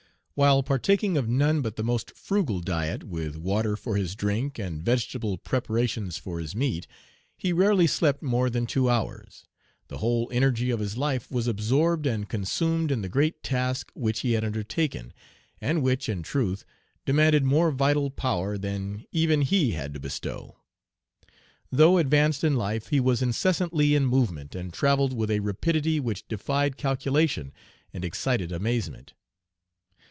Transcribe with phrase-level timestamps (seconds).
[0.33, 4.81] While partaking of none but the most frugal diet, with water for his drink, and
[4.81, 6.87] vegetable preparations for his meat,
[7.37, 9.45] he rarely slept more than two hours.
[9.87, 13.43] The whole energy of his life Page 130 was absorbed and consumed in the great
[13.43, 15.13] task which he had undertaken,
[15.59, 16.65] and which, in truth,
[17.05, 20.55] demanded more vital power than even he had to bestow.
[21.71, 26.27] Though advanced in life, he was incessantly in movement, and travelled with a rapidity which
[26.27, 27.53] defied calculation
[27.93, 29.13] and excited amazement.